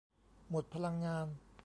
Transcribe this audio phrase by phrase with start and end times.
[0.49, 1.25] หมดพลังงาน